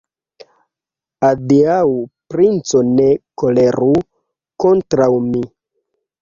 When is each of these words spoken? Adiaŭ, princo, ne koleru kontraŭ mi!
Adiaŭ, 1.27 1.83
princo, 2.35 2.81
ne 2.95 3.05
koleru 3.43 3.91
kontraŭ 4.65 5.11
mi! 5.29 5.45